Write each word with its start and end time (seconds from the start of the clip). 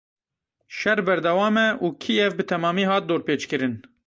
Şer 0.77 0.99
berdewam 1.07 1.55
e 1.65 1.67
û 1.85 1.87
Kîev 2.01 2.31
bi 2.37 2.43
temamî 2.49 2.85
hat 2.91 3.03
dorpêçkirin. 3.09 3.73